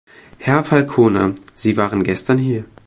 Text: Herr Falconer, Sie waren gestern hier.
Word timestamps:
Herr 0.39 0.63
Falconer, 0.63 1.35
Sie 1.53 1.77
waren 1.77 2.01
gestern 2.01 2.39
hier. 2.39 2.65